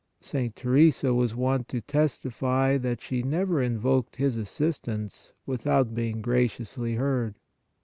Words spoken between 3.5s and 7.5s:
invoked his assistance without being graciously heard.